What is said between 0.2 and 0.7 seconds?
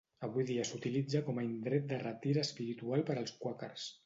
Avui dia